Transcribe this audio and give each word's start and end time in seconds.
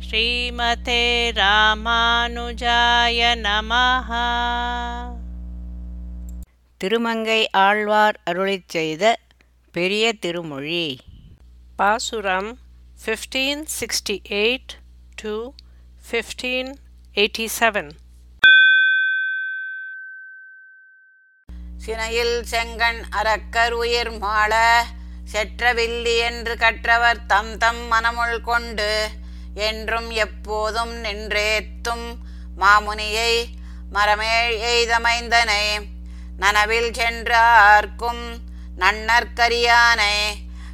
ஸ்ரீமதே 0.00 1.02
ராமானுஜாய 1.32 3.20
நமஹ. 3.36 4.10
திருமங்கை 6.80 7.50
ஆழ்வார் 7.50 8.20
அருளிச் 8.30 8.68
செய்த 8.68 9.18
பெரிய 9.72 10.12
திருமொழி. 10.12 11.00
பாசுரம் 11.76 12.58
1568 13.06 14.74
to 15.22 15.34
1587 16.12 17.88
சினையில் 21.78 22.44
செங்கண் 22.50 23.02
அரக்கர் 23.10 23.72
உயிர் 23.72 24.18
மாள 24.18 24.52
செற்றவில்லி 25.32 26.16
என்று 26.18 26.56
கற்றவர் 26.56 27.26
தம் 27.26 27.58
தம் 27.58 27.92
மனமுள் 27.92 28.40
கொண்டு 28.40 29.10
என்றும் 29.56 30.10
எப்போதும் 30.10 30.94
நின்றேத்தும் 31.04 32.06
மாமுனியை 32.60 33.32
மரமேழ் 33.92 34.54
எய்தமைந்தனை. 34.72 35.64
நனவில் 36.36 36.90
சென்றார்க்கும் 36.90 38.24
நன்னற்கரியானை. 38.78 40.16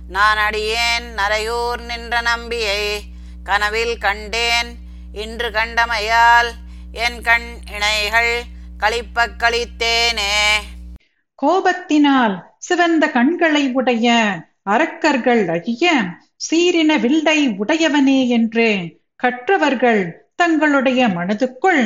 நான் 0.08 0.38
அடியேன் 0.38 1.08
நரையூர் 1.16 1.80
நின்ற 1.80 2.20
நம்பியை 2.20 3.02
கனவில் 3.44 3.98
கண்டேன். 3.98 4.70
இன்று 5.12 5.50
கண்டமையால் 5.50 6.50
என் 6.92 7.20
கண் 7.22 7.48
இணைகள் 7.70 8.42
களிப்பக் 8.80 9.36
கழித்தேனே 9.38 10.38
கோபத்தினால் 11.42 12.34
சிவந்த 12.58 13.08
கண்களை 13.08 13.72
உடைய 13.72 14.08
அரக்கர்கள் 14.62 15.48
அழிய 15.48 15.92
சீரின 16.50 17.00
வில்லை 17.00 17.48
உடையவனே 17.48 18.28
என்று 18.28 18.98
கற்றவர்கள் 19.16 20.02
தங்களுடைய 20.34 21.08
மனதுக்குள் 21.08 21.82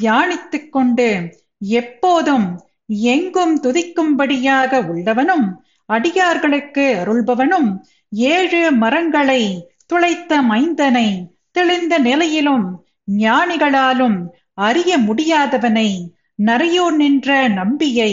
தியானித்துக் 0.00 0.68
கொண்டு 0.68 1.36
எப்போதும் 1.58 2.66
எங்கும் 2.86 3.62
துதிக்கும்படியாக 3.62 4.80
உள்ளவனும் 4.92 5.46
அடியார்களுக்கு 5.86 6.96
அருள்பவனும் 7.04 7.70
ஏழு 8.10 8.72
மரங்களை 8.72 9.70
துளைத்த 9.86 10.40
மைந்தனை 10.42 11.08
தெளிந்த 11.50 11.98
நிலையிலும் 11.98 12.84
ஞானிகளாலும் 13.18 14.18
அறிய 14.54 14.98
முடியாதவனை 14.98 15.88
நரையோர் 16.34 16.96
நின்ற 16.96 17.48
நம்பியை 17.48 18.12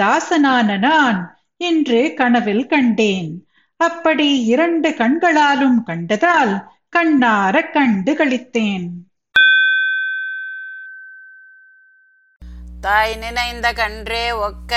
தாசனான 0.00 0.78
நான் 0.78 1.18
என்று 1.56 2.12
கனவில் 2.14 2.66
கண்டேன். 2.66 3.45
அப்படி 3.80 4.28
இரண்டு 4.44 4.88
கண்களாலும் 4.94 5.78
கண்டதால் 5.86 6.54
கண்ணார 6.92 7.56
கண்டு 7.72 8.12
களித்தேன். 8.12 8.86
தாய் 12.80 13.14
நினைந்த 13.16 13.66
கன்றே 13.72 14.24
ஒக்க 14.40 14.74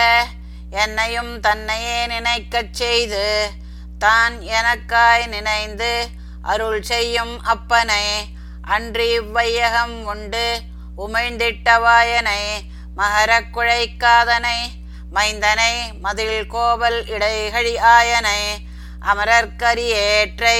என்னையும் 0.75 1.33
தன்னையே 1.39 1.97
நினைக்கச் 2.07 2.73
செய்து 2.73 3.25
தான் 3.97 4.35
எனக்காய் 4.51 5.25
நினைந்து 5.27 5.91
அருள் 6.43 6.81
செய்யும் 6.81 7.35
அப்பனை 7.45 8.03
அன்றி 8.67 9.07
இவ்வையகம் 9.13 9.97
உண்டு 10.05 10.45
உமிழ்ந்திட்டவாயனை 10.97 12.41
மகரக் 12.95 13.51
குழைக்காதனை 13.53 14.59
மைந்தனை 15.13 15.73
மதில் 16.01 16.47
கோவல் 16.47 16.99
இடைகழி 17.07 17.75
ஆயனை 17.91 18.39
அமரர்க்கரியேற்றை 19.03 20.59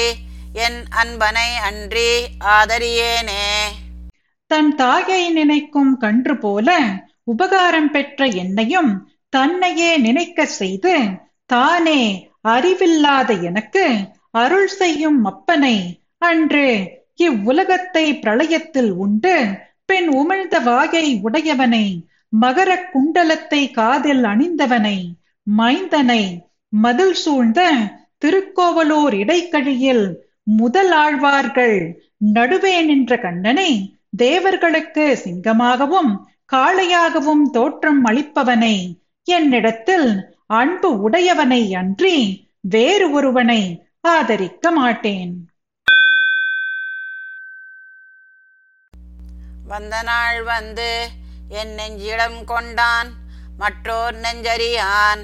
என் 0.58 0.86
அன்பனை 0.96 1.50
அன்றி 1.62 2.10
ஆதரியேனே. 2.52 3.44
தன் 4.52 4.76
தாயை 4.76 5.30
நினைக்கும் 5.30 5.98
கன்று 5.98 6.38
போல 6.38 6.70
உபகாரம் 7.24 7.92
பெற்ற 7.92 8.26
என்னையும் 8.36 8.92
தன்னையே 9.30 9.98
நினைக்க 9.98 10.46
செய்து 10.46 10.94
தானே 11.46 12.02
அறிவில்லாத 12.42 13.34
எனக்கு 13.42 13.84
அருள் 14.32 14.68
செய்யும் 14.68 15.26
அப்பனை 15.26 15.76
அன்று 16.18 16.68
இவ்வுலகத்தை 17.16 18.20
பிரளயத்தில் 18.20 18.92
உண்டு 18.98 19.36
பெண் 19.86 20.10
உமிழ்ந்த 20.16 20.60
வாயை 20.60 21.20
உடையவனை 21.24 21.86
மகர 22.34 22.76
குண்டலத்தை 22.92 23.72
காதில் 23.72 24.24
அணிந்தவனை 24.24 24.98
மைந்தனை 25.48 26.24
மதில் 26.74 27.14
சூழ்ந்த 27.14 27.62
திருக்கோவலூர் 28.26 29.14
இடைக்கழியில் 29.14 30.06
முதல் 30.44 30.92
ஆழ்வார்கள் 30.92 31.78
நடுவே 32.18 32.82
நின்ற 32.82 33.18
கண்ணனை 33.18 33.72
தேவர்களுக்கு 34.18 35.06
சிங்கமாகவும் 35.24 36.12
காளையாகவும் 36.54 37.44
தோற்றம் 37.52 38.06
அளிப்பவனை 38.06 38.76
என்னிடத்தில் 39.24 40.10
அன்பு 40.48 41.10
உடையவனை 41.10 41.62
அன்றி 41.74 42.18
வேறு 42.62 43.12
ஒருவனை 43.12 43.62
ஆதரிக்க 44.02 44.72
மாட்டேன். 44.72 45.34
வந்த 49.68 50.02
நாள் 50.02 50.44
வந்து 50.44 51.08
என் 51.50 51.76
நெஞ்சிடம் 51.76 52.44
கொண்டான் 52.46 53.10
மற்றோர் 53.58 54.16
நெஞ்சறியான். 54.16 55.24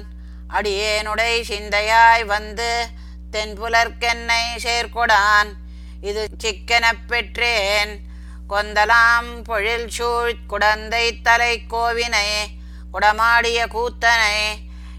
அடியேனுடை 0.50 1.42
சிந்தையாய் 1.42 2.26
வந்து 2.26 2.86
தென்புலர்க்கென்னை 3.32 4.40
சேர்கொடான். 4.62 5.52
இது 6.00 6.28
சிக்கெனப் 6.44 7.06
பெற்றேன். 7.06 8.04
கொந்தலாம் 8.48 9.42
பொழில் 9.42 9.88
சூழ் 9.88 10.34
குடந்தை 10.46 11.20
தலை 11.20 11.62
கோவினை 11.70 12.46
குடமாடிய 12.92 13.66
கூத்தனை 13.66 14.54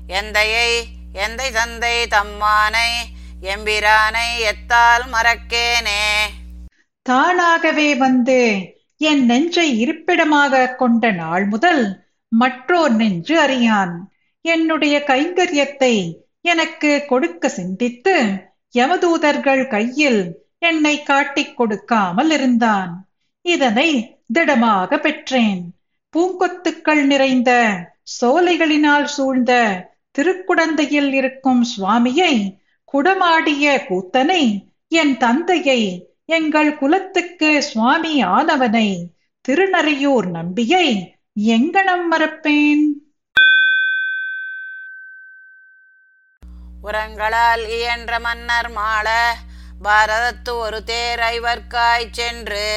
எந்தையை 0.08 0.86
எந்தை 1.14 1.52
தந்தை 1.52 2.04
தம்மானை 2.04 2.90
எம்பிரானை 3.42 4.40
எத்தால் 4.40 5.04
மறக்கேனே. 5.14 6.24
தானாகவே 7.02 7.96
வந்து 7.96 8.72
என் 8.98 9.26
நெஞ்சை 9.26 9.80
இருப்பிடமாக 9.80 10.68
கொண்ட 10.68 11.12
நாள் 11.12 11.46
முதல் 11.46 12.06
மற்றோர் 12.30 12.92
நெஞ்சு 12.92 13.40
அறியான். 13.40 14.12
என்னுடைய 14.54 14.96
கைங்கரியத்தை 15.08 15.94
எனக்கு 16.52 16.92
கொடுக்க 17.08 17.50
சிந்தித்து 17.58 18.16
யமதூதர்கள் 18.78 19.64
கையில் 19.68 20.22
என்னை 20.70 20.96
காட்டிக் 21.04 21.56
கொடுக்காமல் 21.58 22.32
இருந்தான். 22.36 22.92
இதனை 23.46 23.90
திடமாக 24.36 25.00
பெற்றேன். 25.06 25.62
பூங்கொத்துக்கள் 26.14 27.04
நிறைந்த 27.12 27.52
சோலைகளினால் 28.16 29.08
சூழ்ந்த 29.16 29.54
திருக்குடந்தையில் 30.16 31.12
இருக்கும் 31.20 31.62
சுவாமியை 31.74 32.34
குடமாடிய 32.94 33.66
கூத்தனை 33.90 34.44
என் 35.02 35.16
தந்தையை 35.24 35.82
எங்கள் 36.38 36.72
குலத்துக்கு 36.78 37.50
சுவாமி 37.70 38.14
ஆனவனை 38.38 38.88
திருநறையூர் 39.46 40.28
நம்பியை 40.38 40.88
எங்கனம் 41.56 42.06
மறப்பேன்? 42.12 42.86
உரங்களால் 46.84 47.66
இயன்ற 47.70 48.20
மன்னர் 48.20 48.70
மாள 48.70 49.08
பாரதத்து 49.82 50.52
ஒரு 50.58 50.84
தேர் 50.84 51.20
ஐவர்க்காய் 51.30 52.12
சென்று 52.12 52.68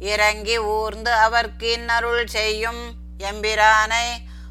இறங்கி 0.00 0.58
ஊர்ந்து 0.58 1.10
அவர்க்கு 1.10 1.72
இன்னருள் 1.72 2.26
செய்யும் 2.26 2.82
எம்பிரானை 3.18 4.06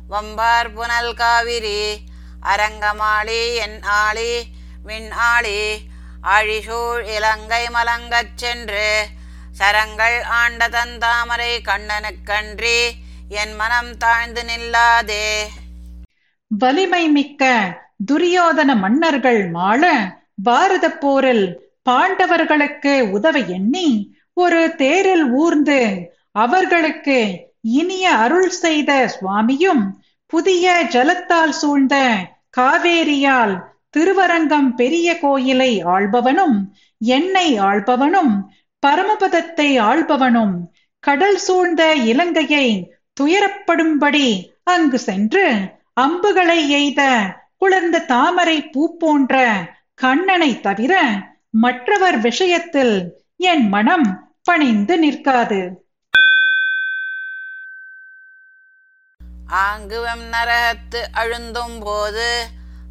வம்பார் 0.07 0.73
புனல் 0.73 1.13
காவிரி 1.13 1.81
அரங்கமாளி 2.43 3.55
என் 3.55 3.81
ஆளி 3.83 4.31
விண் 4.83 5.11
ஆளி 5.25 5.59
அழிசூழ் 6.27 7.03
இலங்கை 7.15 7.69
மலங்கச் 7.69 8.37
சென்று 8.37 8.87
சரங்கள் 9.51 10.23
ஆண்ட 10.31 10.67
தந்தாமரை 10.67 11.61
கண்ணனுக்கன்றி 11.61 12.79
என் 13.29 13.55
மனம் 13.55 13.97
தாழ்ந்து 13.97 14.43
நில்லாதே. 14.43 15.25
வலிமை 16.51 17.07
மிக்க 17.09 17.43
துரியோதன 17.99 18.71
மன்னர்கள் 18.79 19.41
மாள 19.51 19.83
பாரத 20.43 20.85
போரில் 20.95 21.45
பாண்டவர்களுக்கு 21.83 22.93
உதவ 23.15 23.37
எண்ணி 23.55 23.87
ஒரு 24.37 24.59
தேரில் 24.77 25.25
ஊர்ந்து 25.35 25.79
அவர்களுக்கு 26.35 27.17
இனிய 27.77 28.05
அருள் 28.17 28.51
செய்த 28.57 28.91
சுவாமியும் 29.15 29.83
புதிய 30.33 30.65
ஜலத்தால் 30.93 31.55
சூழ்ந்த 31.59 31.95
காவேரியால் 32.57 33.55
திருவரங்கம் 33.89 34.69
பெரிய 34.75 35.09
கோயிலை 35.19 35.71
ஆள்பவனும் 35.95 36.57
என்னை 37.01 37.47
ஆள்பவனும் 37.63 38.33
பரமபதத்தை 38.83 39.69
ஆள்பவனும் 39.83 40.55
கடல் 41.03 41.39
சூழ்ந்த 41.39 41.83
இலங்கையை 42.05 42.67
துயரப்படும்படி 43.17 44.27
அங்கு 44.65 44.99
சென்று 44.99 45.45
அம்புகளை 45.97 46.59
எய்த 46.71 47.01
குளிர்ந்த 47.61 47.99
தாமரை 47.99 48.61
பூ 48.63 48.97
போன்ற 48.97 49.35
கண்ணனை 49.95 50.59
தவிர 50.59 50.93
மற்றவர் 51.49 52.17
விஷயத்தில் 52.19 52.95
என் 53.37 53.69
மனம் 53.69 54.37
பணிந்து 54.43 54.97
நிற்காது. 54.97 55.59
ஆங்குவம் 59.53 60.23
நரகத்து 60.31 60.99
அழுந்தும் 61.13 61.79
போது 61.79 62.29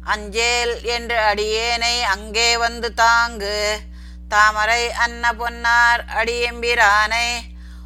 அஞ்சேல் 0.03 0.83
என்று 0.83 1.17
அடியேனை 1.17 2.01
அங்கே 2.01 2.57
வந்து 2.57 2.93
தாங்கு. 2.93 3.59
தாமரை 4.27 4.91
அன்ன 4.91 5.33
பொன்னார் 5.33 6.03
அடியெம்பிரானை 6.15 7.27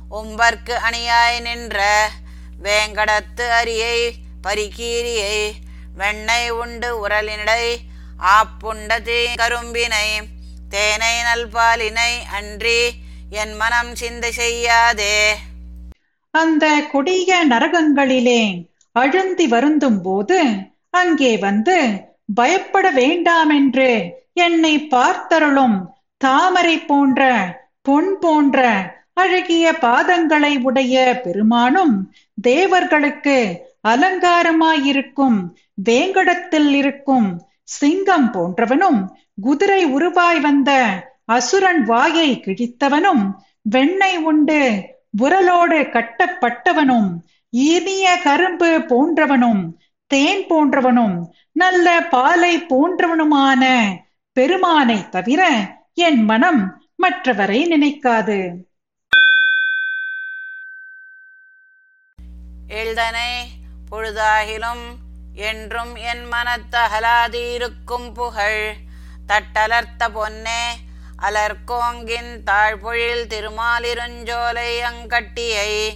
உம்பர்க்கு 0.09 0.75
அணியாய் 0.87 1.39
நின்ற 1.41 2.07
வேங்கடத்து 2.63 3.45
அரியை 3.61 3.97
பரிகீரியை 4.41 5.37
வெண்ணெய் 5.93 6.49
உண்டு 6.49 6.89
உரலினடை 6.99 7.63
ஆப்புண்ட 8.33 9.01
தீ 9.01 9.19
கரும்பினை 9.35 10.07
தேனை 10.69 11.15
நல்பாலினை 11.23 12.11
அன்றி 12.31 12.79
என் 13.31 13.53
மனம் 13.53 13.95
சிந்தை 13.95 14.31
செய்யாதே. 14.31 15.15
அந்த 16.33 16.65
கொடிய 16.91 17.45
நரகங்களிலே 17.45 18.41
அழுந்தி 18.95 19.47
வருந்தும் 19.47 20.01
போது 20.01 20.39
அங்கே 20.91 21.37
வந்து 21.37 21.77
பயப்பட 22.35 22.91
வேண்டாமென்று 22.91 23.89
என்னை 24.33 24.87
பார்த்தருளும் 24.87 25.77
தாமரை 26.17 26.77
போன்ற 26.81 27.21
பொன் 27.81 28.19
போன்ற 28.19 28.59
அழகிய 29.13 29.71
பாதங்களை 29.81 30.61
உடைய 30.61 31.21
பெருமானும் 31.23 31.95
தேவர்களுக்கு 32.37 33.37
அலங்காரமாயிருக்கும் 33.87 35.37
வேங்கடத்தில் 35.83 36.69
இருக்கும் 36.73 37.41
சிங்கம் 37.63 38.33
போன்றவனும் 38.33 39.05
குதிரை 39.41 39.85
உருவாய் 39.85 40.41
வந்த 40.41 40.71
அசுரன் 41.25 41.83
வாயை 41.83 42.41
கிழித்தவனும் 42.45 43.23
வெண்ணெய் 43.61 44.17
உண்டு 44.17 44.59
உரலோடு 45.17 45.79
கட்டப்பட்டவனும் 45.95 47.09
இனிய 47.49 48.19
கரும்பு 48.23 48.69
போன்றவனும் 48.79 49.63
தேன் 50.07 50.45
போன்றவனும் 50.49 51.15
நல்ல 51.51 52.07
பாலை 52.07 52.57
போன்றவனுமான 52.57 53.63
பெருமானை 54.33 55.09
தவிர 55.09 55.41
என் 55.93 56.23
மனம் 56.23 56.81
மற்றவரை 57.03 57.59
நினைக்காது. 57.65 58.37
எழுதனை? 62.67 63.29
பொழுதாகிலும் 63.93 64.95
என்றும் 65.33 65.95
என் 65.95 66.31
மனத்தகலாதிருக்கும் 66.31 68.13
புகழ் 68.13 68.75
தட்டலர்த்த 69.27 70.09
பொன்னே. 70.13 70.77
அலர்கோங்கின் 71.21 72.43
தாழ்பொழில் 72.43 73.27
திருமாலிருஞ்சோலை 73.27 74.79
அங்கட்டியை 74.79 75.93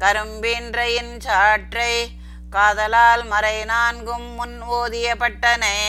கரும்பின்றையின் 0.00 1.18
சாற்றை 1.18 2.06
காதலால் 2.50 3.26
மறை 3.26 3.64
நான்கும் 3.64 4.34
முன் 4.34 4.62
ஓதிய 4.62 5.14
பட்டனே. 5.18 5.80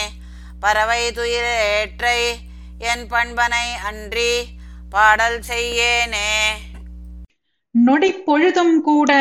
பறவை 0.59 1.11
துயிலேற்றை 1.11 2.35
என் 2.79 3.07
பண்பனை 3.07 3.73
அன்றி 3.73 4.47
பாடல் 4.89 5.39
செய்யேனே. 5.39 6.49
நொடி 7.71 8.11
பொழுதும் 8.13 8.81
கூட 8.81 9.11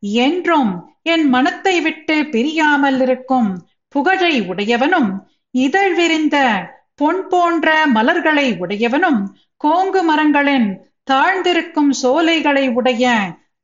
என்றும் 0.00 0.91
என் 1.06 1.26
மனத்தை 1.28 1.74
விட்டு 1.80 2.16
பிரியாமல் 2.32 3.00
இருக்கும் 3.00 3.48
புகழை 3.94 4.34
உடையவனும் 4.48 5.10
இதழ் 5.54 5.94
விரிந்த 5.94 6.36
பொன் 6.96 7.22
போன்ற 7.28 7.68
மலர்களை 7.94 8.46
உடையவனும் 8.58 9.20
கோங்கு 9.60 10.00
மரங்களின் 10.02 10.68
தாழ்ந்திருக்கும் 11.04 11.92
சோலைகளை 12.00 12.64
உடைய 12.74 13.04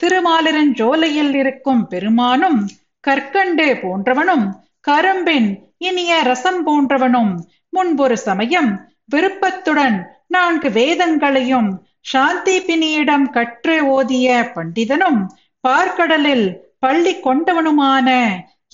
திருமாலிருஞ்சோலையில் 0.02 1.34
இருக்கும் 1.34 1.82
பெருமானும் 1.86 2.60
கற்கண்டு 3.04 3.66
போன்றவனும் 3.82 4.46
கரும்பின் 4.86 5.48
இனிய 5.80 6.12
ரசம் 6.22 6.60
போன்றவனும் 6.66 7.32
முன்பொரு 7.70 8.16
சமயம் 8.20 8.70
விருப்பத்துடன் 9.06 9.96
நான்கு 10.28 10.68
வேதங்களையும் 10.70 11.68
சாந்தி 12.06 12.56
பினியிடம் 12.60 13.26
கற்று 13.30 13.76
ஓதிய 13.94 14.28
பண்டிதனும் 14.54 15.20
பார்க்கடலில் 15.64 16.46
பள்ளி 16.82 17.12
கொண்டவனுமான 17.20 18.08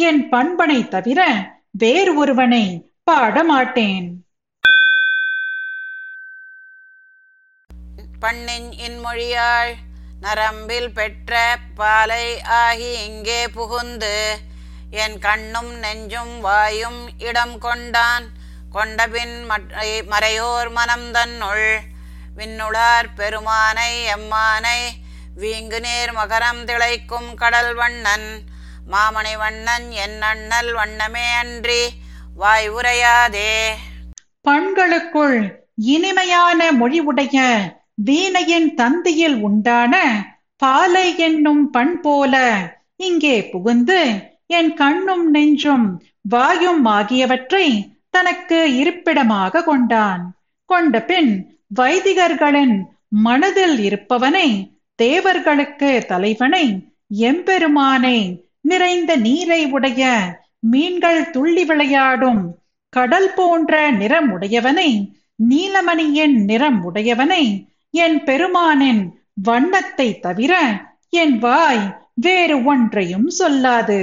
என் 0.06 0.22
பண்பனை 0.32 0.78
தவிர 0.94 1.20
வேறு 1.82 2.12
ஒருவனை 2.14 2.64
பாடமாட்டேன். 3.10 4.08
பண்ணின் 8.22 8.68
இன்மொழியாள் 8.86 9.72
நரம்பில் 10.24 10.90
பெற்ற 10.98 11.32
பாலை 11.78 12.26
ஆகி 12.60 12.92
இங்கே 13.08 13.40
புகுந்து 13.56 14.16
என் 15.02 15.18
கண்ணும் 15.26 15.72
நெஞ்சும் 15.84 16.34
வாயும் 16.40 17.02
இடம் 17.28 17.56
கொண்டான். 17.58 18.26
கொண்டபின் 18.76 19.36
மறையோர் 20.12 20.70
மனம் 20.78 21.08
தன்னுள் 21.16 21.68
விண்ணுளார் 22.38 23.08
பெருமானை 23.18 23.90
எம்மானை 24.14 24.80
வீங்கு 25.40 25.80
நேர் 25.80 26.10
மகரம் 26.12 26.60
திளைக்கும் 26.64 27.30
கடல் 27.34 27.74
வண்ணன். 27.74 28.28
மாமணி 28.92 29.36
வண்ணன் 29.36 29.86
என் 29.90 30.22
அண்ணல் 30.22 30.72
வண்ணமே 30.72 31.32
அன்றி 31.32 31.82
வாய் 32.34 32.70
உரையாதே. 32.70 33.54
பண்களுக்குள் 34.40 35.38
இனிமையான 35.76 36.72
மொழி 36.72 37.00
உடைய 37.00 37.38
வீணையின் 37.94 38.74
தந்தியில் 38.76 39.40
உண்டான 39.40 39.94
பாலை 40.56 41.18
என்னும் 41.18 41.70
பண் 41.70 42.00
போல 42.00 42.34
இங்கே 42.96 43.48
புகுந்து 43.48 44.00
என் 44.46 44.74
கண்ணும் 44.74 45.34
நெஞ்சும் 45.34 45.86
வாயும் 46.22 46.84
ஆகியவற்றை 46.84 47.66
தனக்கு 48.10 48.76
இருப்பிடமாக 48.76 49.64
கொண்டான். 49.64 50.22
கொண்ட 50.70 51.02
பின் 51.02 51.32
வைதிகர்களின் 51.80 52.76
மனதில் 53.08 53.78
இருப்பவனை 53.78 54.48
தேவர்களுக்கு 54.98 56.04
தலைவனை 56.08 56.66
எம்பெருமானை 57.08 58.18
நிறைந்த 58.60 59.16
நீரை 59.16 59.62
உடைய 59.66 60.02
மீன்கள் 60.72 61.30
துள்ளி 61.30 61.64
விளையாடும் 61.64 62.42
கடல் 62.92 63.32
போன்ற 63.34 63.90
நிறம் 63.90 64.28
உடையவனை 64.30 64.90
நீலமணியின் 65.50 66.36
நிறம் 66.44 66.78
உடையவனை 66.84 67.44
என் 67.94 68.18
பெருமானின் 68.24 69.02
வண்ணத்தை 69.42 70.08
தவிர 70.20 70.52
என் 71.22 71.38
வாய் 71.38 71.84
வேறு 72.14 72.64
ஒன்றையும் 72.64 73.28
சொல்லாது. 73.38 73.98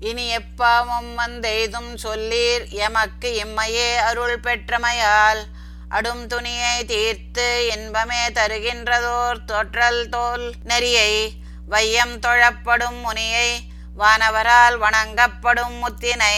இனி 0.00 0.26
எப்பாவும் 0.36 1.12
வந்தெய்தும் 1.16 1.92
சொல்லீர் 2.02 2.64
எமக்கு 2.78 3.30
இம்மையே 3.44 3.88
அருள் 4.08 4.40
பெற்றமையால். 4.40 5.40
அடும் 5.88 6.26
துணியை 6.26 6.84
தீர்த்து 6.84 7.66
இன்பமே 7.74 8.26
தருகின்றதோர் 8.28 9.38
தொற்றல் 9.46 10.08
தோல் 10.08 10.52
நெறியை. 10.64 11.30
வையம் 11.68 12.20
தொழப்படும் 12.20 13.00
முனியை 13.00 13.58
வானவரால் 13.98 14.78
வணங்கப்படும் 14.78 15.76
முத்தினை. 15.82 16.36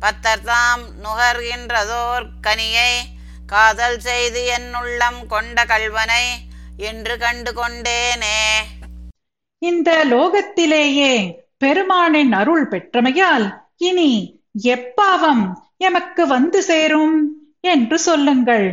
பத்தர்தாம் 0.00 0.84
நுகர்கின்றதோர் 1.04 2.26
கனியை 2.42 2.92
காதல் 3.46 4.00
செய்து 4.00 4.46
என் 4.46 4.74
உள்ளம் 4.74 5.26
கொண்ட 5.26 5.64
கல்வனை 5.64 6.24
என்று 6.76 7.18
கண்டு 7.18 7.52
கொண்டேனே. 7.52 8.56
இந்த 9.58 10.04
லோகத்திலேயே 10.04 11.40
பெருமானின் 11.56 12.32
அருள் 12.32 12.68
பெற்றமையால் 12.68 13.64
இனி 13.76 14.40
எப்பாவம் 14.62 15.52
எமக்கு 15.76 16.26
வந்து 16.26 16.62
சேரும்? 16.62 17.41
என்று 17.64 17.98
சொல்லுங்கள். 17.98 18.66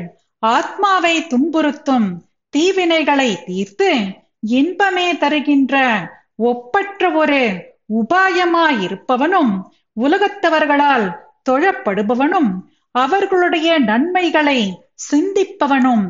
ஆத்மாவை 0.44 1.16
துன்புறுத்தும் 1.28 2.08
தீவினைகளை 2.54 3.30
தீர்த்து 3.46 3.90
இன்பமே 4.50 5.18
தருகின்ற 5.18 5.76
ஒப்பற்ற 6.44 7.10
ஒரு 7.12 7.42
உபாயமாயிருப்பவனும் 7.94 9.54
உலகத்தவர்களால் 9.98 11.06
தொழப்படுபவனும் 11.50 12.52
அவர்களுடைய 12.96 13.80
நன்மைகளை 13.80 14.60
சிந்திப்பவனும் 15.12 16.06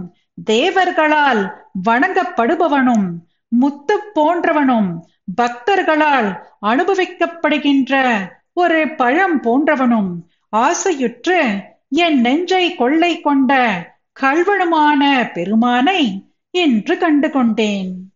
தேவர்களால் 0.52 1.42
வணங்கப்படுபவனும் 1.90 3.08
முத்து 3.52 3.96
போன்றவனும் 4.16 4.90
பக்தர்களால் 5.42 6.30
அனுபவிக்கப்படுகின்ற 6.66 7.94
ஒரு 8.54 8.80
பழம் 8.96 9.38
போன்றவனும் 9.44 10.12
ஆசையுற்று 10.54 11.40
என் 11.92 12.22
நெஞ்சை 12.22 12.76
கொள்ளை 12.76 13.22
கொண்ட 13.22 13.54
கல்வனுமான 14.22 15.32
பெருமானை 15.34 16.22
என்று 16.52 16.98
கண்டு 16.98 17.32
கொண்டேன் 17.32 18.08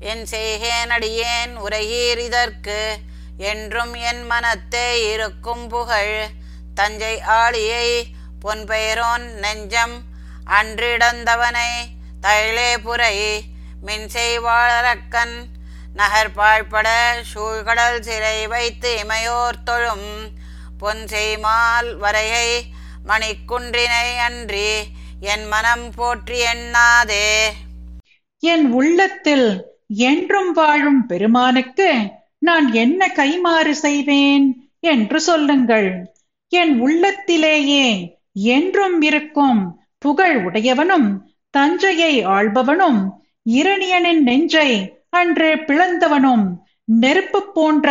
என் 0.00 0.26
செய்கேன் 0.30 0.90
அடியேன் 0.90 1.56
உரையீர் 1.56 2.18
இதற்கு 2.18 2.96
என்றும் 3.36 3.94
என் 3.94 4.22
மனத்தே 4.22 5.12
இருக்கும் 5.12 5.68
புகழ். 5.68 6.26
தஞ்சை 6.74 7.20
ஆளியை 7.20 8.06
பொன்பெயரோன் 8.44 9.34
நெஞ்சம் 9.34 10.02
அன்றிடந்தவனை 10.46 11.70
தைலேபுரை 12.20 12.82
புரை 12.82 13.44
நகர்பாழ்பட 15.96 16.88
சூழ்கடல் 17.32 18.00
சிறை 18.00 18.46
வைத்து 18.46 18.90
இமையோர் 19.02 19.62
தொழும் 19.64 20.08
பொன்செய்மால் 20.80 21.90
வரையை 21.96 22.48
மணிக்குன்றினை 23.06 24.08
அன்றி 24.26 24.70
என் 25.20 25.46
மனம் 25.46 25.86
போற்றி 25.94 26.38
எண்ணாதே. 26.44 27.28
என் 28.42 28.66
உள்ளத்தில் 28.72 29.48
என்றும் 29.88 30.52
வாழும் 30.52 31.06
பெருமானுக்கு 31.06 31.88
நான் 32.38 32.72
என்ன 32.72 33.08
கைமாறு 33.16 33.70
செய்வேன் 33.70 34.46
என்று 34.80 35.20
சொல்லுங்கள். 35.20 35.88
என் 36.48 36.74
உள்ளத்திலேயே 36.80 37.86
என்றும் 38.32 38.98
இருக்கும் 39.00 39.80
புகழ் 39.98 40.36
உடையவனும் 40.44 41.08
தஞ்சையை 41.50 42.12
ஆள்பவனும் 42.26 43.00
இரணியனின் 43.46 44.22
நெஞ்சை 44.22 44.70
அன்று 45.12 45.50
பிளந்தவனும் 45.66 46.46
நெருப்பு 46.94 47.40
போன்ற 47.52 47.88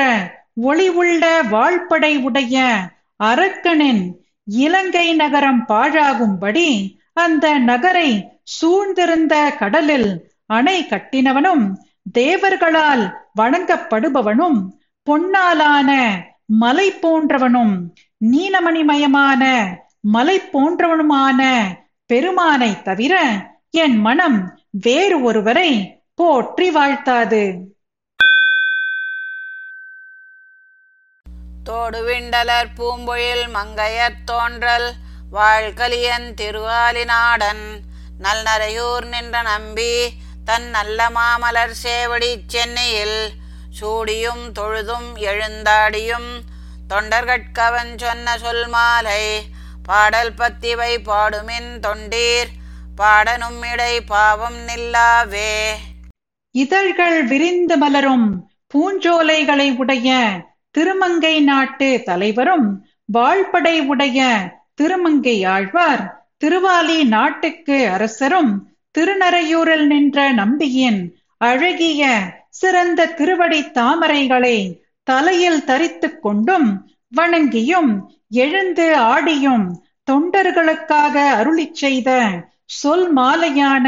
ஒளி 0.63 0.87
உள்ள 0.95 1.23
வாழ்படை 1.49 2.13
உடைய 2.19 2.57
அரக்கனின் 3.19 4.03
இலங்கை 4.47 5.07
நகரம் 5.15 5.61
பாழாகும்படி 5.67 6.69
அந்த 7.15 7.45
நகரை 7.63 8.09
சூழ்ந்திருந்த 8.55 9.35
கடலில் 9.59 10.09
அணை 10.49 10.77
கட்டினவனும் 10.83 11.65
தேவர்களால் 12.15 13.03
வணங்கப்படுபவனும் 13.39 14.59
பொன்னாலான 15.07 15.91
மலை 16.61 16.87
போன்றவனும் 17.01 17.73
நீலமணிமயமான 18.21 19.43
மலை 20.07 20.37
போன்றவனுமான 20.53 21.41
பெருமானை 22.09 22.71
தவிர 22.83 23.13
என் 23.77 23.97
மனம் 23.99 24.37
வேறு 24.79 25.17
ஒருவரை 25.21 25.69
போற்றி 26.19 26.67
வாழ்த்தாது. 26.71 27.41
தோடுவிண்டலர் 31.69 32.69
பூம்பொழில் 32.77 33.43
மங்கையர் 33.55 34.15
தோன்றல் 34.25 34.87
வாழ்கலியன் 35.31 36.27
திருவாலிநாடன். 36.39 37.63
நல்நரையூர் 38.25 39.05
நின்ற 39.05 39.41
நம்பி 39.41 39.93
தன் 40.45 40.67
நல்ல 40.69 41.09
மாமலர் 41.09 41.75
சேவடி 41.83 42.31
சென்னையில் 42.47 43.19
சூடியும் 43.79 44.45
தொழுதும் 44.51 45.09
எழுந்தாடியும் 45.31 46.29
தொண்டர்கட்கவன் 46.89 47.93
சொன்ன 47.97 48.37
சொல் 48.37 48.67
மாலை 48.67 49.23
பாடல் 49.83 50.33
பத்திவை 50.33 50.93
பாடுமின் 51.09 51.71
தொண்டீர் 51.87 52.53
பாடனும் 52.95 53.61
இடை 53.71 53.93
பாவம் 54.13 54.59
நில்லாவே. 54.67 55.51
இதழ்கள் 56.55 57.17
விரிந்து 57.23 57.75
மலரும் 57.77 58.27
பூஞ்சோலைகளை 58.73 59.67
உடைய 59.77 60.09
திருமங்கை 60.75 61.35
நாட்டு 61.43 61.89
தலைவரும் 62.05 62.67
வாழ்படை 63.09 63.75
உடைய 63.87 64.19
திருமங்கை 64.75 65.37
ஆழ்வார் 65.47 66.03
திருவாலி 66.37 66.97
நாட்டுக்கு 67.09 67.77
அரசரும் 67.89 68.51
திருநறையூரில் 68.95 69.87
நின்ற 69.87 70.19
நம்பியின் 70.33 71.01
அழகிய 71.41 72.03
சிறந்த 72.53 73.07
திருவடி 73.11 73.61
தாமரைகளை 73.77 74.57
தலையில் 75.07 75.63
தரித்து 75.63 76.09
கொண்டும் 76.17 76.69
வணங்கியும் 77.11 77.91
எழுந்து 78.43 78.85
ஆடியும் 79.07 79.65
தொண்டர்களுக்காக 80.11 81.15
அருளிச் 81.35 81.79
செய்த 81.79 82.09
சொல் 82.73 83.09
மாலையான 83.17 83.87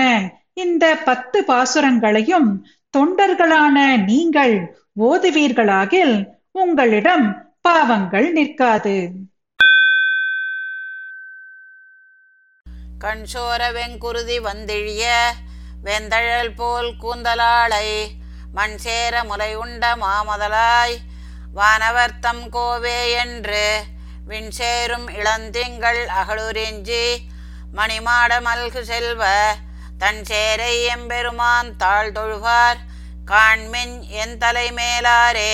இந்த 0.58 0.96
பத்து 0.98 1.44
பாசுரங்களையும் 1.44 2.50
தொண்டர்களான 2.98 4.06
நீங்கள் 4.06 4.56
ஓதுவீர்களாகில் 5.00 6.16
உங்களிடம் 6.52 7.26
பாவங்கள் 7.62 8.32
நிற்காது. 8.32 8.96
கண்சோர 13.00 13.62
வெங்குருதி 13.72 14.38
வந்திழிய 14.40 15.06
வெந்தழல் 15.84 16.56
போல் 16.56 16.96
கூந்தலாளை 17.02 17.88
மண் 18.54 18.78
சேர 18.78 19.24
முலை 19.24 19.56
உண்ட 19.56 19.96
மாமதலாய் 19.96 20.98
வானவர்த்தம் 21.54 22.44
கோவே 22.50 23.14
என்று 23.18 23.66
விண்சேரும் 24.28 25.08
இளந்திங்கள் 25.10 26.02
அகழுரிஞ்சி 26.20 27.06
மணிமாட 27.74 28.42
மல்கு 28.42 28.82
செல்வ 28.84 29.24
தன் 29.98 30.22
சேரை 30.30 30.74
எம்பெருமான் 30.94 31.70
தாழ் 31.78 32.12
தொழுவார். 32.12 32.80
காண்மின் 33.26 33.96
என் 34.12 34.36
தலைமேலாரே 34.38 35.54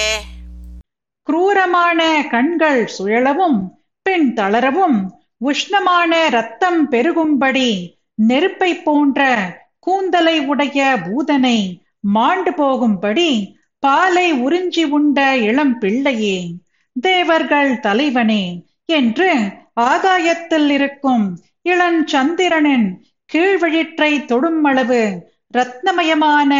குரூரமான 1.27 1.99
கண்கள் 2.29 2.85
சுழலவும் 2.97 3.59
பின் 4.05 4.33
தளரவும் 4.33 4.97
உஷ்ணமான 5.45 6.29
ரத்தம் 6.29 6.81
பெருகும்படி 6.91 7.69
நெருப்பை 8.15 8.71
போன்ற 8.81 9.21
கூந்தலை 9.79 10.39
உடைய 10.45 10.79
பூதனை 11.05 11.57
மாண்டு 11.99 12.51
போகும்படி 12.53 13.29
பாலை 13.83 14.27
உறிஞ்சி 14.43 14.83
உண்ட 14.89 15.19
இளம் 15.41 15.77
பிள்ளையே 15.77 16.37
தேவர்கள் 16.95 17.79
தலைவனே 17.79 18.43
என்று 18.89 19.31
ஆகாயத்தில் 19.81 20.69
இருக்கும் 20.69 21.25
இளஞ்சந்திரனின் 21.69 22.87
கீழ்வழிற்றை 23.33 24.25
தொடும் 24.25 24.63
அளவு 24.63 25.31
ரத்னமயமான 25.53 26.51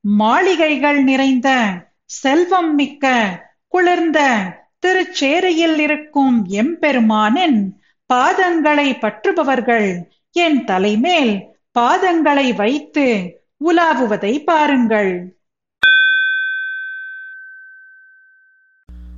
மாளிகைகள் 0.00 1.02
நிறைந்த 1.02 1.48
செல்வம் 2.04 2.74
மிக்க 2.74 3.04
குளிர்ந்த 3.68 4.20
திருச்சேரையில் 4.78 5.78
இருக்கும் 5.78 6.46
எம்பெருமானின் 6.48 7.58
பாதங்களை 8.14 8.98
பற்றுபவர்கள் 8.98 9.88
என் 10.32 10.64
தலைமேல் 10.64 11.34
பாதங்களை 11.78 12.54
வைத்து 12.54 13.06
உலாவுவதை 13.64 14.44
பாருங்கள். 14.44 15.32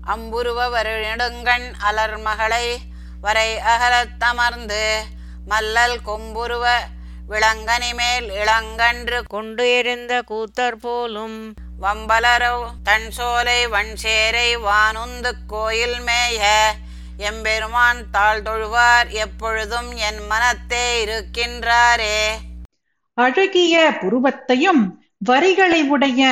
அம்புருவ 0.06 0.58
வருநெடுங்கண் 0.70 1.72
அலர் 1.78 2.18
மகளை 2.18 2.78
வரை 3.20 3.56
அகலத் 3.56 4.16
தமர்ந்து 4.18 5.02
மல்லல் 5.48 5.96
கொம்புருவ 6.04 6.64
விளங்கனி 7.28 7.95
மேல் 7.95 8.30
இளங்கன்று 8.30 9.23
கொண்டு 9.28 9.75
எறிந்த 9.76 10.23
கூத்தர் 10.30 10.78
போலும் 10.80 11.54
வம்பலரோ 11.83 12.64
தன் 12.83 13.11
சோலை 13.11 13.66
வன்சேரை 13.66 14.56
வானுந்து 14.64 15.33
கோயில் 15.47 16.00
மேய 16.00 16.42
எம்பெருமான் 17.16 18.11
தாழ் 18.11 18.42
தொழுவார் 18.42 19.09
எப்பொழுதும் 19.09 19.97
என் 19.97 20.26
மனத்தே 20.26 21.04
இருக்கின்றாரே. 21.04 22.18
அழகிய 23.14 23.92
புருவத்தையும் 24.00 24.99
வரிகளை 25.18 25.83
உடைய 25.83 26.23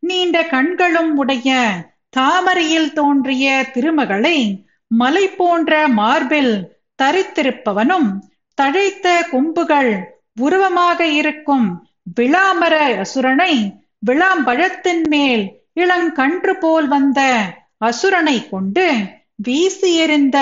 நீண்ட 0.00 0.44
கண்களும் 0.44 1.16
உடைய 1.16 1.68
தாமரையில் 2.10 2.92
தோன்றிய 2.92 3.70
திருமகளை 3.72 4.66
மலை 4.86 5.28
போன்ற 5.28 5.88
மார்பில் 5.88 6.78
தரித்திருப்பவனும் 7.02 8.08
தழைத்த 8.54 9.22
கொம்புகள் 9.30 10.18
உருவமாக 10.36 11.06
இருக்கும் 11.06 11.66
விளாமர 12.20 12.74
அசுரனை 12.96 13.54
விளாம்பழத்தின் 14.06 15.08
மேல் 15.08 15.44
இளங்கன்று 15.74 16.52
போல் 16.52 16.88
வந்த 16.88 17.20
அசுரனை 17.84 18.48
கொண்டு 18.48 18.86
வீசி 19.36 19.96
எறிந்த 19.96 20.38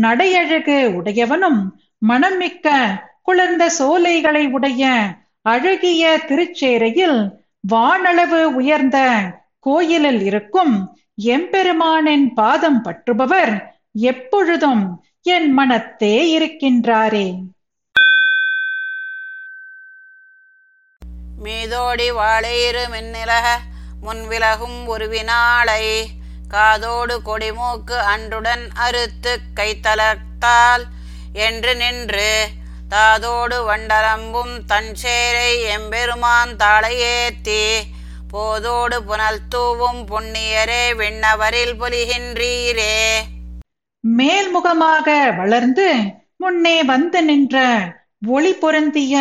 நடையழகு 0.00 0.78
உடையவனும் 0.98 1.60
மனமிக்க 2.08 2.68
குளிர்ந்த 3.22 3.64
சோலைகளை 3.78 4.46
உடைய 4.50 4.84
அழகிய 5.42 6.18
திருச்சேரையில் 6.28 7.18
வானளவு 7.72 8.44
உயர்ந்த 8.52 8.98
கோயிலில் 9.58 10.22
இருக்கும் 10.22 10.74
எம்பெருமானின் 11.22 12.32
பாதம் 12.34 12.80
பற்றுபவர் 12.82 13.54
எப்பொழுதும் 13.92 14.84
என் 15.22 15.50
மனத்தே 15.52 16.38
இருக்கின்றாரே. 16.38 17.26
மீதோடி 21.42 22.06
வாழையிரு 22.12 22.82
மின்னிலக 22.94 23.46
முன்விலகும் 24.06 24.78
உருவினாளை. 24.86 25.84
காதோடு 26.48 27.22
கொடிமூக்கு 27.22 27.96
அன்றுடன் 28.14 28.64
அறுத்து 28.74 29.32
கைத்தலத்தால் 29.56 30.84
என்று 31.32 31.72
நின்று 31.74 32.48
தாதோடு 32.90 33.56
வண்டரம்பும் 33.68 34.54
தன் 34.66 34.92
சேரை 35.02 35.50
எம்பெருமான் 35.76 36.54
தாளையேத்தி. 36.56 37.62
போதோடு 38.32 38.96
புனல் 39.06 39.40
தூவும் 39.48 40.00
புண்ணியரே 40.10 40.84
விண்ணவரில் 41.00 41.74
புலிகின்றீரே. 41.80 42.96
மேல்முகமாக 44.18 45.36
வளர்ந்து 45.36 45.88
முன்னே 46.36 46.76
வந்து 46.82 47.22
நின்ற 47.22 47.56
ஒளி 48.26 48.52
பொருந்திய 48.52 49.16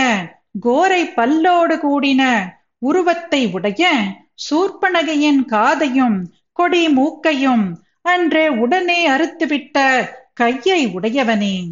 கோரை 0.66 1.14
பல்லோடு 1.16 1.76
கூடின 1.78 2.52
உருவத்தை 2.78 3.48
உடைய 3.48 3.92
சூர்பனகையின் 4.50 5.46
காதையும் 5.46 6.24
கொடி 6.52 6.90
மூக்கையும் 6.90 7.82
அன்று 8.02 8.60
உடனே 8.60 9.10
அறுத்துவிட்ட 9.10 10.08
கையை 10.34 10.88
உடையவனே. 10.88 11.66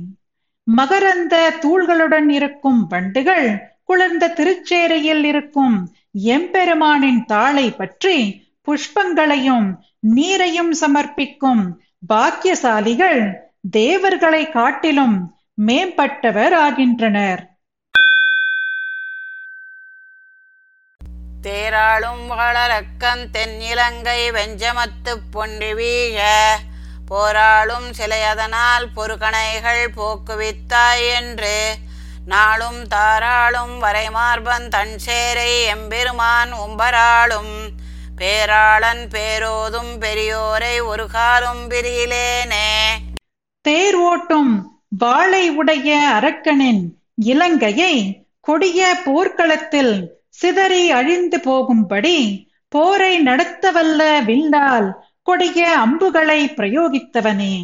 மகரந்த 0.63 1.49
தூள்களுடன் 1.61 2.29
இருக்கும் 2.29 2.87
வண்டுகள் 2.87 3.75
குளிர்ந்த 3.83 4.27
திருச்சேரையில் 4.27 5.23
இருக்கும் 5.23 5.91
எம்பெருமானின் 6.25 7.25
தாளை 7.25 7.71
பற்றி 7.71 8.45
புஷ்பங்களையும் 8.67 9.77
நீரையும் 10.15 10.73
சமர்ப்பிக்கும் 10.81 11.77
பாக்கியசாலிகள் 12.13 13.33
தேவர்களை 13.69 14.49
காட்டிலும் 14.49 15.35
மேம்பட்டவர் 15.61 16.53
ஆகின்றனர் 16.53 17.56
தேராளும் 21.47 22.25
வளரக்கன் 22.29 23.25
தென்னிலங்கை 23.31 24.21
வெஞ்சமத்து 24.31 25.13
பொன்றி 25.31 25.73
வீழ 25.73 26.19
போராளும் 27.05 27.89
சிலையதனால் 27.89 28.87
பொறுக்கணைகள் 28.95 29.83
போக்குவித்தாய் 29.97 31.05
என்று 31.13 31.75
நாளும் 32.25 32.87
தாராளும் 32.87 33.75
வரைமார்பன் 33.83 34.67
தன் 34.67 34.95
சேரை 35.05 35.51
எம்பெருமான் 35.65 36.53
உம்பராளும் 36.53 37.53
பேராளன் 38.17 39.03
பேரோதும் 39.07 39.93
பெரியோரை 39.99 40.85
ஒரு 40.85 41.07
காலும் 41.07 41.69
பிரியிலேனே. 41.69 42.67
தேர் 43.61 43.97
ஓட்டும் 44.01 44.51
வாளை 44.97 45.49
உடைய 45.49 45.89
அரக்கனின் 46.19 46.83
இலங்கையை 47.25 47.93
கொடிய 48.39 49.01
போர்க்களத்தில் 49.05 49.95
சிதறி 50.37 50.83
அழிந்து 50.91 51.37
போகும்படி 51.39 52.17
போரை 52.71 53.13
நடத்தவல்ல 53.19 54.01
வில்லால் 54.25 54.87
கொடிய 55.27 55.61
அம்புகளை 55.77 56.41
பிரயோகித்தவனே 56.57 57.55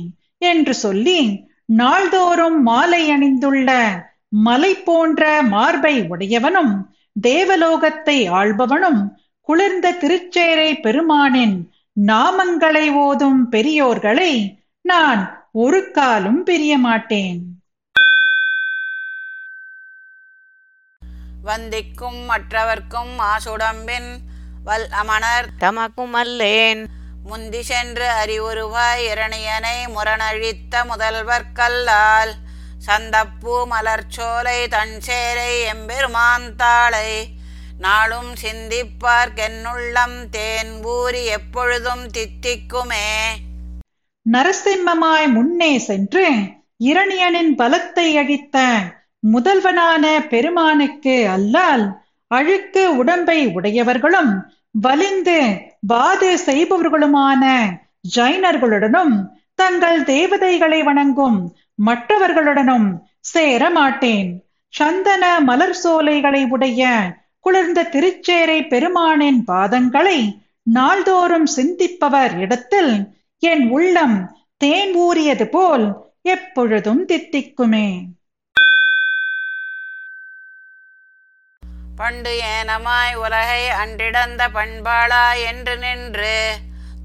என்று 0.42 0.74
சொல்லி 0.76 1.20
நாள்தோறும் 1.74 2.58
மாலை 2.64 3.04
அணிந்துள்ள 3.10 3.70
மலை 4.44 4.74
போன்ற 4.84 5.24
மார்பை 5.50 5.96
உடையவனும் 6.10 6.74
தேவலோகத்தை 7.24 8.18
ஆள்பவனும் 8.34 9.02
குளிர்ந்த 9.50 9.88
திருச்சேரை 10.02 10.70
பெருமானின் 10.82 11.56
நாமங்களை 11.98 12.86
ஓதும் 13.00 13.42
பெரியோர்களை 13.52 14.34
நான் 14.86 15.22
ஒரு 15.56 15.80
காலும் 15.92 16.42
பிரிய 16.44 16.74
வந்திக்கும் 21.44 22.20
மற்றவர்க்கும் 22.26 23.20
மாசுடம்பின் 23.20 24.10
வல் 24.66 24.88
அமணர். 24.90 25.48
தமக்கும் 25.60 26.14
அல்லேன் 26.14 26.86
முந்தி 27.24 27.62
சென்று 27.64 28.08
அறிவுருவாய் 28.26 29.04
இரணியனை 29.14 29.78
முரணழித்த 29.96 30.86
முதல்வர் 30.86 31.52
கல்லால். 31.54 32.34
சந்தப்பூ 32.88 33.56
மலர்ச்சோலை 33.66 34.60
தன்சேரை 34.68 35.54
எம்பெருமான் 35.64 36.56
தாளை. 36.56 37.28
நாளும் 37.78 38.34
சிந்திப்பார்க்கென்னுள்ளம் 38.34 40.30
தேன் 40.32 40.84
ஊறி 40.84 41.26
எப்பொழுதும் 41.26 42.08
தித்திக்குமே. 42.08 43.08
நரசிம்மமாய் 44.32 45.28
முன்னே 45.28 45.78
சென்று 45.78 46.28
இரணியனின் 46.80 47.56
பலத்தை 47.58 48.18
அழித்த 48.18 48.60
முதல்வனான 49.24 50.28
பெருமானுக்கு 50.30 51.16
அல்லால் 51.36 51.86
அழுக்கு 52.28 52.96
உடம்பை 52.96 53.48
உடையவர்களும் 53.48 54.32
வலிந்து 54.72 55.40
பாது 55.88 56.38
செய்பவர்களுமான 56.38 57.44
ஜைனர்களுடனும் 58.16 59.16
தங்கள் 59.56 60.04
தேவதைகளை 60.04 60.84
வணங்கும் 60.84 61.56
மற்றவர்களுடனும் 61.86 62.88
சேர 63.20 63.70
மாட்டேன். 63.70 64.30
சந்தன 64.74 65.40
மலர் 65.40 65.78
சோலைகளை 65.84 66.46
உடைய 66.50 66.82
குளிர்ந்த 67.40 67.90
திருச்சேரை 67.92 68.68
பெருமானின் 68.68 69.44
பாதங்களை 69.48 70.20
நாள்தோறும் 70.64 71.48
சிந்திப்பவர் 71.56 72.40
இடத்தில் 72.40 72.94
என் 73.40 73.70
உள்ளம் 73.70 74.18
தேன் 74.58 74.96
ஊறியது 74.96 75.48
போல் 75.48 75.86
எப்பொழுதும் 76.22 77.08
தித்திக்குமே. 77.08 77.88
பண்டு 81.96 82.32
ஏனமாய் 82.54 83.14
உலகை 83.16 83.68
அன்றிடந்த 83.70 84.44
பண்பாளா 84.54 85.26
என்று 85.46 85.78
நின்று 85.78 86.38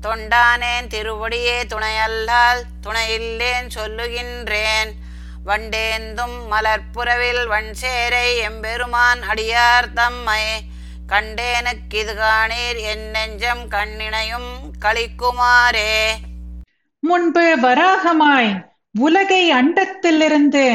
தொண்டானேன் 0.02 0.88
திருவடியே 0.94 1.56
துணையல்லால் 1.72 2.60
துணையில்லேன் 2.86 3.68
சொல்லுகின்றேன். 3.74 4.90
வண்டேந்தும் 5.46 6.38
மலர்ப்புறவில் 6.52 7.42
வன்சேரை 7.52 8.28
எம்பெருமான் 8.36 9.22
அடியார் 9.22 9.92
தம்மை 9.92 10.44
கண்டேனுக்கு 11.06 11.94
இது 11.94 12.14
காணீர் 12.14 12.80
என் 12.92 13.06
நெஞ்சம் 13.10 13.64
கண்ணினையும் 13.70 14.50
களிக்குமாறே. 14.84 15.92
முன்பு 17.00 17.56
வராகமாய் 17.62 18.52
உலகை 18.98 19.52
அண்டத்திலிருந்து 19.52 20.66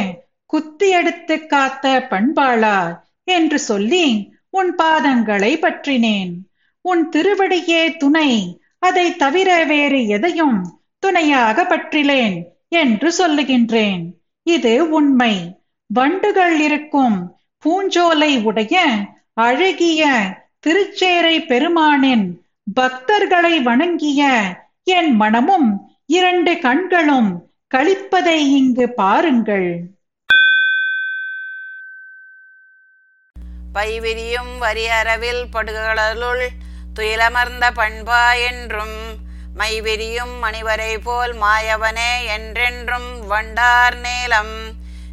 குத்தி 0.45 0.89
எடுத்து 0.89 1.45
காத்த 1.45 2.07
பண்பாளா 2.09 2.77
என்று 3.23 3.59
சொல்லி 3.59 4.33
உன் 4.49 4.75
பாதங்களை 4.75 5.59
பற்றினேன். 5.59 6.33
உன் 6.81 7.09
திருவடியே 7.09 7.97
துணை. 7.97 8.61
அதை 8.79 9.15
தவிர 9.15 9.63
வேறு 9.63 10.07
எதையும் 10.07 10.81
துணையாக 10.99 11.63
பற்றிலேன் 11.63 12.43
என்று 12.67 13.13
சொல்லுகின்றேன். 13.17 14.05
இது 14.43 14.89
உண்மை. 14.89 15.61
வண்டுகள் 15.87 16.59
இருக்கும் 16.59 17.35
பூஞ்சோலை 17.65 18.43
உடைய 18.43 18.95
அழகிய 19.33 20.23
திருச்சேரை 20.67 21.45
பெருமானின் 21.45 22.41
பக்தர்களை 22.79 23.61
வணங்கிய 23.61 24.45
என் 24.83 25.15
மனமும் 25.15 25.89
இரண்டு 26.05 26.59
கண்களும் 26.59 27.49
கழிப்பதை 27.75 28.35
இங்கு 28.35 28.93
பாருங்கள். 28.93 29.92
பைவிரியும் 33.73 34.53
வரியறவில் 34.61 35.43
படுகடலுள் 35.53 36.47
துயிலமர்ந்த 36.95 37.65
பண்பா 37.75 38.23
என்றும் 38.45 38.97
மைவிரியும் 39.57 40.33
மணிவரை 40.41 40.97
போல் 41.03 41.33
மாயவனே 41.35 42.25
என்றென்றும் 42.25 43.27
வண்டார் 43.27 43.97
நேலம். 43.97 44.55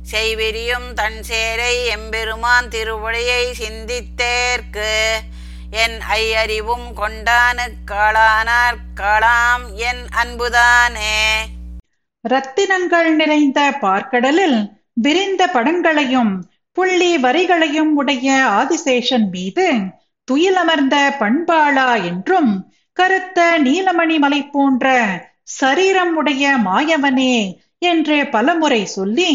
செய்விரியும் 0.02 0.94
தன் 0.94 1.18
சேரை 1.28 1.84
எம்பெருமான் 1.86 2.68
திருவழியை 2.68 3.42
சிந்தித்தேற்கு 3.58 4.92
என் 5.70 5.98
ஐயறிவும் 6.10 6.88
கொண்டானு 6.96 7.66
காளானார் 7.90 8.78
காளாம் 8.94 9.66
என் 9.74 10.08
அன்புதானே. 10.22 11.18
ரத்தினங்கள் 12.28 13.10
நிறைந்த 13.14 13.60
பார்க்கடலில் 13.82 14.58
விரிந்த 14.92 15.46
படங்களையும் 15.46 16.32
புள்ளி 16.80 17.08
வரிகளையும் 17.18 17.90
உடைய 17.92 18.26
ஆதிசேஷன் 18.50 19.24
மீது 19.30 19.64
துயிலமர்ந்த 20.28 20.96
பண்பாளா 21.18 21.88
என்றும் 22.02 22.52
கருத்த 22.96 23.40
நீலமணி 23.58 24.16
மலை 24.18 24.38
போன்ற 24.46 24.86
சரீரம் 25.54 26.14
உடைய 26.14 26.44
மாயவனே 26.64 27.34
என்று 27.82 28.16
பலமுறை 28.30 28.80
சொல்லி 28.86 29.30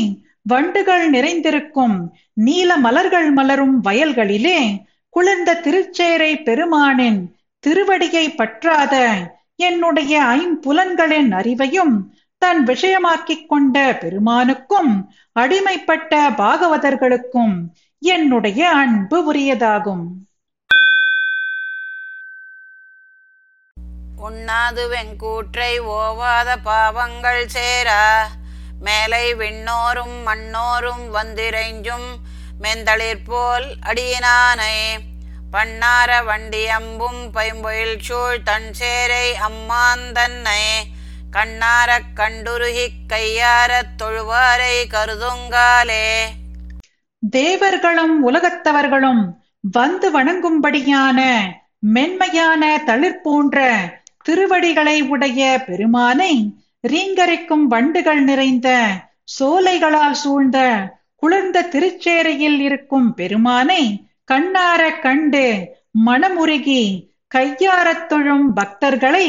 வண்டுகள் 0.45 1.05
நிறைந்திருக்கும் 1.09 1.95
நீல 2.37 2.77
மலர்கள் 2.77 3.29
மலரும் 3.31 3.77
வயல்களிலே 3.81 4.59
குளிர்ந்த 5.13 5.59
திருச்சேரை 5.61 6.33
பெருமானின் 6.43 7.21
திருவடியை 7.63 8.25
பற்றாத 8.35 8.95
என்னுடைய 9.63 10.13
ஐம்புலன்களின் 10.37 11.31
அறிவையும் 11.33 11.95
தன் 12.41 12.63
விஷயமாக்கிக் 12.67 13.47
கொண்ட 13.47 13.93
பெருமானுக்கும் 13.93 14.91
அடிமைப்பட்ட 15.35 16.11
பாகவதர்களுக்கும் 16.37 17.55
என்னுடைய 18.01 18.69
அன்பு 18.73 19.33
உரியதாகும். 19.33 20.05
உண்ணாது 24.17 24.83
வெங்கூற்றை 24.87 25.79
ஓவாத 25.95 26.57
பாவங்கள் 26.63 27.47
சேரா 27.47 28.03
மேலை 28.79 29.33
விண்ணோரும் 29.33 30.15
மண்ணோரும் 30.27 31.09
வந்திரைஞ்சும் 31.09 32.07
மெந்தளிர் 32.61 33.25
போல் 33.25 33.77
அடியினானை 33.81 34.77
பண்ணார 35.51 36.23
வண்டியம்பும் 36.23 37.21
பைம்பொயில் 37.33 37.99
சூழ் 37.99 38.43
தன் 38.43 38.71
சேரை 38.79 39.27
அம்மான் 39.39 40.11
தன்னை 40.11 40.63
கண்ணாரக் 41.35 42.11
கண்டுருகிக் 42.15 42.99
கையாரத் 43.07 43.93
தொழுவாரை 44.03 44.75
கருதுங்காலே. 44.93 46.05
தேவர்களும் 47.19 48.31
உலகத்தவர்களும் 48.31 49.23
வந்து 49.71 50.11
வணங்கும்படியான 50.11 51.19
மென்மையான 51.79 52.83
தளிர் 52.85 53.21
போன்ற 53.21 53.57
திருவடிகளை 54.23 55.01
உடைய 55.01 55.63
பெருமானை 55.67 56.33
ரீங்கரிக்கும் 56.87 57.65
வண்டுகள் 57.67 58.23
நிறைந்த 58.23 58.69
சோலைகளால் 59.39 60.17
சூழ்ந்த 60.23 60.57
குளிர்ந்த 61.15 61.61
திருச்சேரையில் 61.63 62.59
இருக்கும் 62.59 63.13
பெருமானை 63.13 64.07
கண்ணார 64.31 64.99
கண்டு 64.99 65.45
மனமுருகி 66.05 66.83
கையாரத் 67.35 68.07
தொழும் 68.09 68.55
பக்தர்களை 68.55 69.27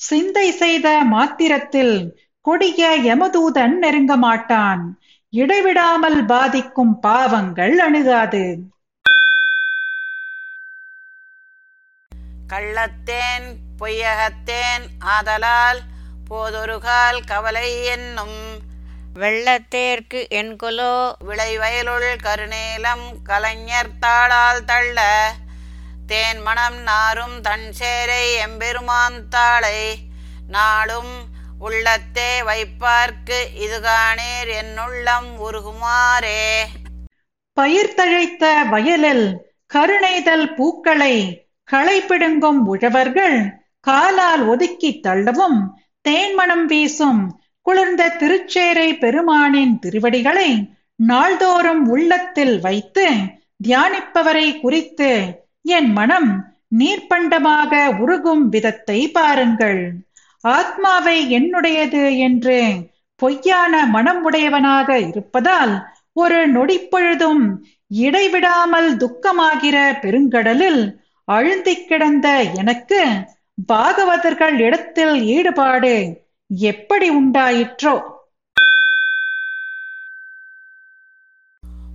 சிந்தை 0.00 0.50
செய்த 0.50 1.00
மாத்திரத்தில் 1.04 1.94
கொடிய 2.40 2.90
யமதூதன் 3.04 3.74
நெருங்க 3.76 4.16
மாட்டான். 4.16 4.98
இடைவிடாமல் 5.30 6.24
பாதிக்கும் 6.24 7.00
பாவங்கள் 7.00 7.78
அணுகாது. 7.78 8.44
கள்ளத்தேன் 12.52 13.48
பொய்யகத்தேன் 13.78 14.86
ஆதலால் 14.98 15.80
போதொருகால் 16.30 17.20
கவலை 17.26 17.84
என்னும். 17.84 18.40
வெள்ளத்தேர்க்கு 19.14 20.20
என்கொலோ 20.30 20.94
விளைவயலுள் 21.28 22.10
கருநேலம் 22.22 23.06
கலைஞர் 23.22 23.92
தாளால் 24.00 24.64
தள்ள 24.64 24.98
தேன் 26.08 26.40
மணம் 26.42 26.82
நாரும் 26.82 27.40
தன் 27.40 27.72
சேரை 27.80 28.36
எம்பெருமான் 28.44 29.28
தாளை 29.28 29.78
நாளும் 30.48 31.12
உள்ளத்தே 31.58 32.42
வைப்பார்க்கு 32.42 33.38
இது 33.54 33.78
என்னுள்ளம் 34.50 35.30
உருகுமாறே. 35.38 36.66
பயிர் 37.54 37.94
தழைத்த 37.94 38.64
வயலில் 38.64 39.26
கருணைதல் 39.66 40.54
பூக்களை 40.54 41.44
களை 41.64 42.00
பிடுங்கும் 42.00 42.66
உழவர்கள் 42.66 43.38
காலால் 43.80 44.42
ஒதுக்கி 44.42 45.00
தள்ளவும் 45.00 45.58
தேன்மணம் 46.04 46.64
வீசும் 46.64 47.36
குளிர்ந்த 47.62 48.08
திருச்சேரை 48.08 48.98
பெருமானின் 48.98 49.78
திருவடிகளை 49.78 50.68
நாள்தோறும் 50.96 51.88
உள்ளத்தில் 51.88 52.60
வைத்து 52.60 53.06
தியானிப்பவரை 53.64 54.60
குறித்து 54.60 55.38
என் 55.76 55.90
மனம் 55.92 56.30
நீர்ப்பண்டமாக 56.78 57.72
உருகும் 57.98 58.44
விதத்தை 58.48 59.08
பாருங்கள். 59.08 59.80
ஆத்மாவை 60.44 61.16
என்னுடையது 61.30 62.02
என்று 62.18 62.58
பொய்யான 63.20 63.86
மனம் 63.86 64.20
உடையவனாக 64.22 64.98
இருப்பதால் 65.06 65.72
ஒரு 66.12 66.38
நொடிப்பொழுதும் 66.48 67.42
இடைவிடாமல் 68.00 68.90
துக்கமாகிற 68.96 69.76
பெருங்கடலில் 70.02 70.82
அழுந்திக் 71.28 71.86
கிடந்த 71.86 72.28
எனக்கு 72.54 73.00
பாகவதர்கள் 73.68 74.56
இடத்தில் 74.58 75.16
ஈடுபாடு 75.28 75.94
எப்படி 76.50 77.08
உண்டாயிற்றோ? 77.10 77.94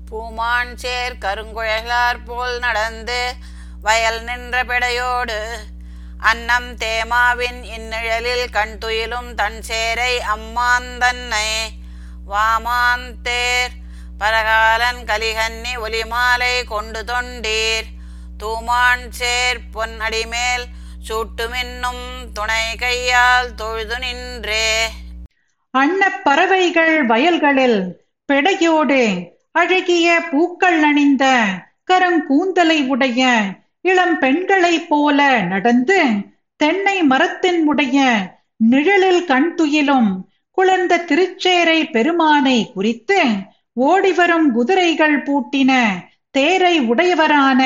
பூமான் 0.08 0.74
சேர் 0.76 1.16
கருங்குழலார் 1.22 2.20
போல் 2.26 2.60
நடந்து 2.60 3.22
வயல் 3.86 4.20
நின்ற 4.24 4.56
பிடையோடு 4.64 5.38
அன்னம் 6.30 6.68
தேமாவின் 6.76 7.62
இந்நிழலில் 7.76 8.46
கண் 8.52 8.76
துயிலும் 8.78 9.32
தன் 9.36 9.58
சேரை 9.68 10.14
அம்மாந்தன்னை 10.34 11.50
வாமான் 12.28 13.08
தேர் 13.22 13.74
பரகாலன் 14.20 15.02
கலிகன்னி 15.10 15.74
ஒலிமாலை 15.86 16.54
கொண்டு 16.64 17.02
தொண்டீர். 17.04 17.88
தூமான் 18.38 19.06
சேர் 19.10 19.60
பொன் 19.72 20.00
அடிமேல் 20.00 20.66
சூட்டுமின்னும் 21.08 22.06
துணை 22.34 22.66
கையால் 22.76 23.52
தொழுது 23.56 24.00
நின்றே. 24.00 24.70
அன்ன 25.74 26.12
பறவைகள் 26.28 26.96
வயல்களில் 27.06 27.80
பெடையோடு 28.30 29.02
அழகிய 29.52 30.08
பூக்கள் 30.32 30.84
அணிந்த 30.84 31.26
கருங்கூந்தலை 31.92 32.80
உடைய 32.88 33.22
இளம் 33.86 34.16
பெண்களைப் 34.20 34.88
போல 34.90 35.20
நடந்து 35.48 36.00
தென்னை 36.60 36.98
மரத்தின் 37.04 37.62
உடைய 37.68 37.98
நிழலில் 38.66 39.24
கண் 39.26 39.52
துயிலும் 39.56 40.12
குளிர்ந்த 40.58 41.04
திருச்சேரை 41.10 41.80
பெருமானை 41.92 42.58
குறித்து 42.74 43.20
ஓடிவரும் 43.84 44.48
குதிரைகள் 44.54 45.18
பூட்டின 45.24 45.72
தேரை 46.36 46.76
உடையவரான 46.88 47.62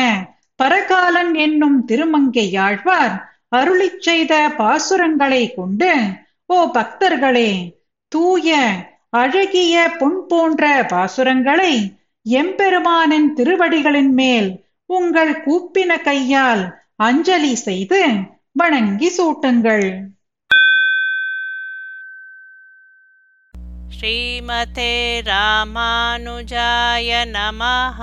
பரகாலன் 0.60 1.34
என்னும் 1.38 1.80
திருமங்கையாழ்வார் 1.90 3.16
அருளிச் 3.52 4.02
செய்த 4.02 4.34
பாசுரங்களை 4.58 5.44
கொண்டு 5.54 5.92
ஓ 6.50 6.60
பக்தர்களே 6.74 7.52
தூய 8.12 8.50
அழகிய 9.14 9.76
பொன் 10.00 10.20
போன்ற 10.28 10.64
பாசுரங்களை 10.90 11.74
எம்பெருமானின் 12.26 13.30
திருவடிகளின் 13.34 14.14
மேல் 14.14 14.50
உங்கள் 14.90 15.46
கூப்பின 15.46 16.02
கையால் 16.02 16.82
அஞ்சலி 16.96 17.56
செய்து 17.56 18.08
வணங்கி 18.52 19.12
சூட்டுங்கள். 19.18 20.06
ஸ்ரீமதே 24.00 25.22
ராமானுஜாய 25.22 27.10
நமஹ. 27.26 28.00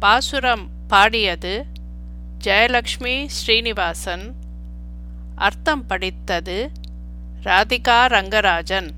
பாசுரம் 0.00 0.68
பாடியது 0.88 1.64
ஜெயலக்ஷ்மி 2.44 3.26
ஸ்ரீனிவாசன். 3.26 4.34
அர்த்தம் 5.36 5.86
படித்தது 5.86 6.70
ராதிகா 7.44 8.06
ரங்கராஜன். 8.06 8.88